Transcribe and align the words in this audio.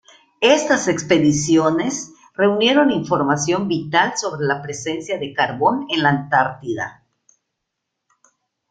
Estas 0.39 0.87
expediciones 0.87 2.11
reunieron 2.33 2.89
información 2.89 3.67
vital 3.67 4.13
sobre 4.17 4.47
la 4.47 4.59
presencia 4.59 5.19
de 5.19 5.31
carbón 5.31 5.85
en 5.91 6.01
la 6.01 6.09
Antártida. 6.09 7.03